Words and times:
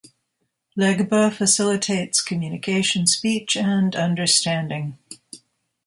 Legba 0.75 1.31
facilitates 1.31 2.23
communication, 2.23 3.05
speech, 3.05 3.55
and 3.55 3.95
understanding. 3.95 4.97